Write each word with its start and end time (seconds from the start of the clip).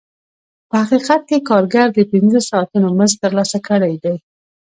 په 0.69 0.75
حقیقت 0.81 1.21
کې 1.29 1.45
کارګر 1.49 1.87
د 1.93 1.99
پنځه 2.11 2.39
ساعتونو 2.49 2.87
مزد 2.97 3.17
ترلاسه 3.23 3.57
کړی 3.67 3.93
دی 4.03 4.15